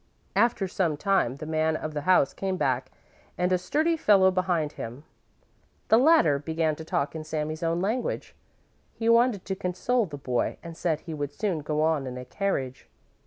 [0.35, 2.89] After some time the man of the house came back
[3.37, 5.03] and a sturdy fellow behind him.
[5.89, 8.33] The latter began to talk in Sami's own language.
[8.95, 12.25] He wanted to console the boy and said he would soon go on in a
[12.25, 12.89] carriage.